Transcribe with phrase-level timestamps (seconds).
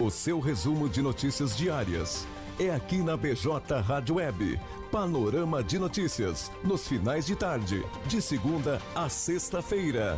[0.00, 2.24] O seu resumo de notícias diárias
[2.56, 4.60] é aqui na BJ Rádio Web.
[4.92, 10.16] Panorama de notícias, nos finais de tarde, de segunda a sexta-feira.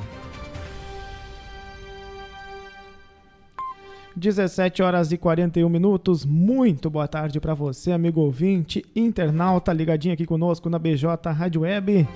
[4.15, 6.27] 17 horas e 41 minutos.
[6.27, 12.07] Muito boa tarde para você, amigo ouvinte, internauta ligadinho aqui conosco na BJ Rádio Web.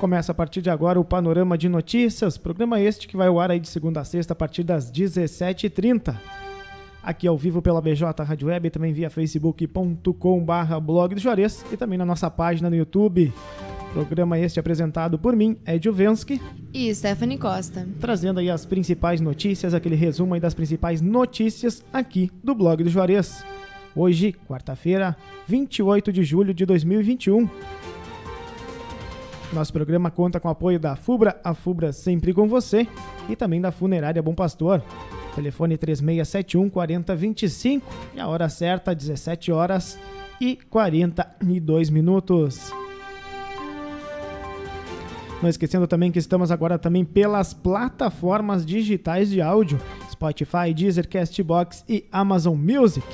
[0.00, 3.52] Começa a partir de agora o Panorama de Notícias, programa este que vai ao ar
[3.52, 6.47] aí de segunda a sexta a partir das 17h30
[7.08, 11.96] aqui ao vivo pela BJ Rádio Web, também via facebook.com/barra blog do Juarez e também
[11.96, 13.32] na nossa página no YouTube.
[13.94, 16.38] Programa este apresentado por mim, Ed Vensky
[16.74, 17.88] e Stephanie Costa.
[17.98, 22.90] Trazendo aí as principais notícias, aquele resumo aí das principais notícias aqui do blog do
[22.90, 23.42] Juarez.
[23.96, 25.16] Hoje, quarta-feira,
[25.46, 27.48] 28 de julho de 2021.
[29.50, 32.86] Nosso programa conta com o apoio da FUBRA, a FUBRA sempre com você,
[33.30, 34.82] e também da Funerária Bom Pastor.
[35.38, 39.96] Telefone 3671 4025 e a hora certa 17 horas
[40.40, 42.72] e 42 minutos.
[45.40, 49.78] Não esquecendo também que estamos agora também pelas plataformas digitais de áudio,
[50.10, 53.06] Spotify, Deezer, Castbox e Amazon Music.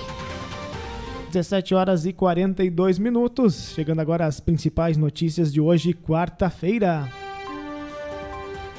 [1.30, 7.06] 17 horas e 42 minutos, chegando agora as principais notícias de hoje, quarta-feira.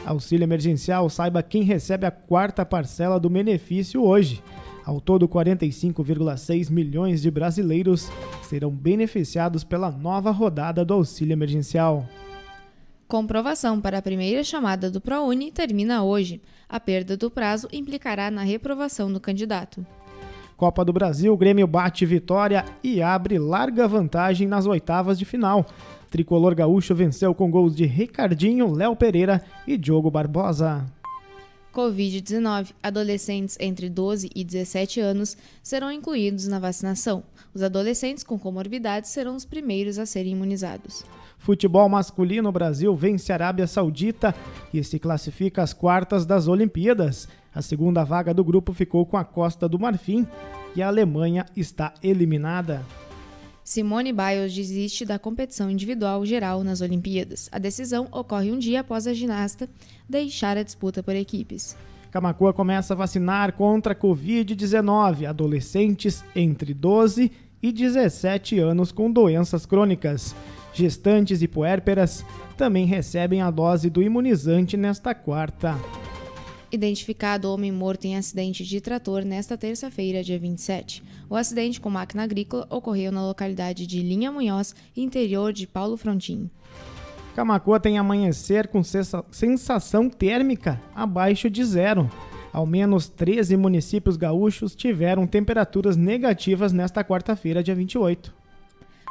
[0.06, 4.44] Auxílio emergencial, saiba quem recebe a quarta parcela do benefício hoje.
[4.86, 8.11] Ao todo, 45,6 milhões de brasileiros
[8.44, 12.08] serão beneficiados pela nova rodada do auxílio emergencial.
[13.08, 16.39] Comprovação para a primeira chamada do ProUni termina hoje.
[16.70, 19.86] A perda do prazo implicará na reprovação do candidato.
[20.56, 25.66] Copa do Brasil, Grêmio bate vitória e abre larga vantagem nas oitavas de final.
[26.16, 30.85] Tricolor gaúcho venceu com gols de Ricardinho, Léo Pereira e Diogo Barbosa.
[31.73, 32.71] Covid-19.
[32.81, 37.21] Adolescentes entre 12 e 17 anos serão incluídos na vacinação.
[37.53, 41.03] Os adolescentes com comorbidades serão os primeiros a serem imunizados.
[41.37, 44.33] Futebol masculino, Brasil vence a Arábia Saudita
[44.73, 47.27] e se classifica às quartas das Olimpíadas.
[47.54, 50.25] A segunda vaga do grupo ficou com a Costa do Marfim
[50.77, 52.86] e a Alemanha está eliminada.
[53.65, 57.49] Simone Biles desiste da competição individual geral nas Olimpíadas.
[57.52, 59.67] A decisão ocorre um dia após a ginasta
[60.08, 61.75] deixar a disputa por equipes.
[62.11, 69.65] Camacuã começa a vacinar contra a Covid-19 adolescentes entre 12 e 17 anos com doenças
[69.65, 70.36] crônicas.
[70.71, 72.23] Gestantes e puérperas
[72.55, 75.75] também recebem a dose do imunizante nesta quarta.
[76.75, 81.02] Identificado homem morto em acidente de trator nesta terça-feira, dia 27.
[81.30, 86.49] O acidente com máquina agrícola ocorreu na localidade de Linha Munhoz, interior de Paulo Frontin.
[87.33, 88.83] Camacoa tem amanhecer com
[89.31, 92.11] sensação térmica abaixo de zero.
[92.52, 98.33] Ao menos 13 municípios gaúchos tiveram temperaturas negativas nesta quarta-feira, dia 28.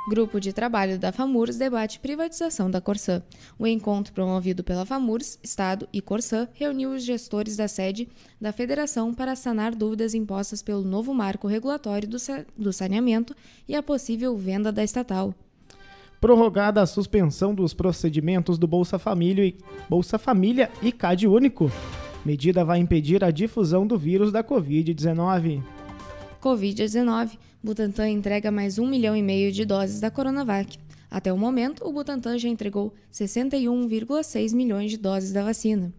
[0.06, 3.22] Grupo de trabalho da FAMURS debate privatização da Corsã.
[3.58, 8.06] O encontro promovido pela FAMURS, Estado e Corsã reuniu os gestores da sede
[8.38, 13.34] da federação para sanar dúvidas impostas pelo novo marco regulatório do, sa do saneamento
[13.66, 15.34] e a possível venda da estatal.
[16.20, 19.56] Prorrogada a suspensão dos procedimentos do Bolsa Família e,
[19.88, 21.70] Bolsa Família e CAD Único.
[22.26, 25.62] Medida vai impedir a difusão do vírus da Covid-19.
[26.44, 27.38] Covid-19.
[27.62, 30.78] Butantan entrega mais um milhão e meio de doses da Coronavac.
[31.10, 35.90] Até o momento, o Butantan já entregou 61,6 milhões de doses da vacina.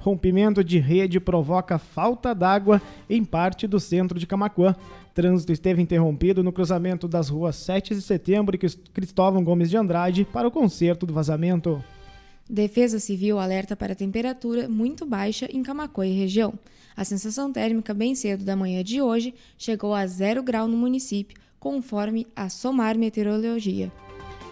[0.00, 4.74] Rompimento de rede provoca falta d'água em parte do centro de Camacuã.
[5.12, 8.58] Trânsito esteve interrompido no cruzamento das ruas 7 de setembro e
[8.94, 11.84] Cristóvão Gomes de Andrade para o conserto do vazamento.
[12.48, 16.54] Defesa Civil alerta para temperatura muito baixa em Camacuã e região.
[16.96, 21.38] A sensação térmica bem cedo da manhã de hoje chegou a zero grau no município,
[21.58, 23.90] conforme a Somar Meteorologia.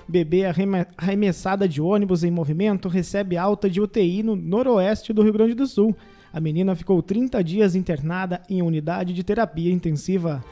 [0.08, 0.44] Bebê
[0.96, 5.66] arremessada de ônibus em movimento recebe alta de UTI no noroeste do Rio Grande do
[5.66, 5.94] Sul.
[6.32, 10.44] A menina ficou 30 dias internada em unidade de terapia intensiva.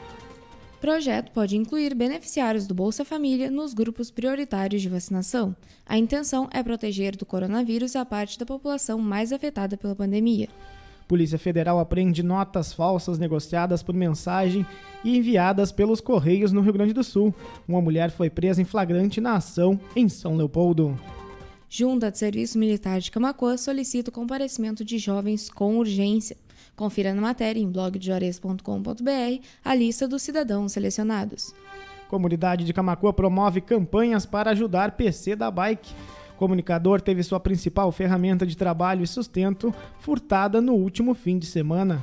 [0.81, 5.53] Projeto pode incluir beneficiários do Bolsa Família nos grupos prioritários de vacinação.
[5.85, 10.47] A intenção é proteger do coronavírus a parte da população mais afetada pela pandemia.
[11.05, 14.65] Polícia Federal apreende notas falsas negociadas por mensagem
[15.03, 17.35] e enviadas pelos Correios no Rio Grande do Sul.
[17.67, 20.97] Uma mulher foi presa em flagrante na ação em São Leopoldo.
[21.67, 26.37] Junta de Serviço Militar de Camacuã solicita o comparecimento de jovens com urgência.
[26.79, 31.53] Confira na matéria em blogdeores.com.br a lista dos cidadãos selecionados.
[32.07, 35.93] Comunidade de Camacuã promove campanhas para ajudar PC da Bike
[36.37, 42.01] comunicador teve sua principal ferramenta de trabalho e sustento furtada no último fim de semana.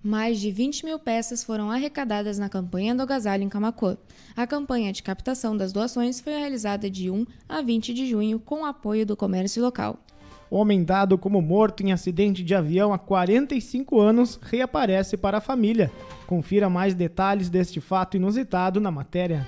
[0.00, 3.96] Mais de 20 mil peças foram arrecadadas na campanha do agasalho em Camacuã.
[4.36, 8.62] A campanha de captação das doações foi realizada de 1 a 20 de junho com
[8.62, 9.98] o apoio do comércio local.
[10.50, 15.90] Homem dado como morto em acidente de avião há 45 anos reaparece para a família.
[16.26, 19.46] Confira mais detalhes deste fato inusitado na matéria.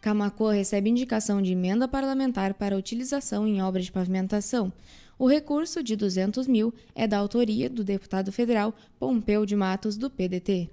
[0.00, 4.72] Camacuã recebe indicação de emenda parlamentar para utilização em obras de pavimentação.
[5.18, 10.10] O recurso de 200 mil é da autoria do deputado federal Pompeu de Matos, do
[10.10, 10.68] PDT.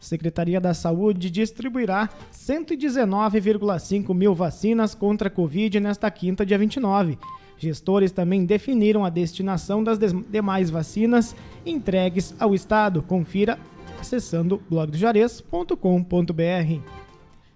[0.00, 7.18] Secretaria da Saúde distribuirá 119,5 mil vacinas contra a Covid nesta quinta, dia 29.
[7.58, 13.02] Gestores também definiram a destinação das demais vacinas entregues ao Estado.
[13.02, 13.58] Confira
[13.98, 16.80] acessando blogdojares.com.br.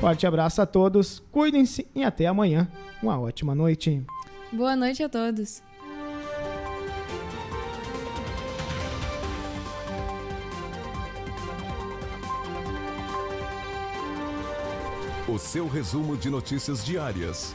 [0.00, 2.68] Forte abraço a todos, cuidem-se e até amanhã.
[3.00, 4.04] Uma ótima noite.
[4.52, 5.62] Boa noite a todos.
[15.28, 17.54] O seu resumo de notícias diárias